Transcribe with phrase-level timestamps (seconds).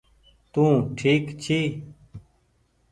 [0.51, 1.59] تونٚ ٺيڪ ڇي